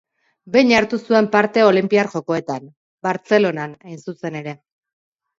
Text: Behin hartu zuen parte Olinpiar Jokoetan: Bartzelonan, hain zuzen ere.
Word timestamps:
Behin 0.53 0.69
hartu 0.75 0.97
zuen 1.09 1.25
parte 1.33 1.65
Olinpiar 1.65 2.09
Jokoetan: 2.13 2.65
Bartzelonan, 3.07 3.75
hain 3.91 4.01
zuzen 4.07 4.39
ere. 4.41 4.55